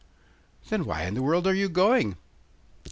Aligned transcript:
'Then 0.67 0.83
why 0.83 1.03
in 1.03 1.13
the 1.13 1.21
world 1.21 1.45
are 1.45 1.53
you 1.53 1.69
going? 1.69 2.17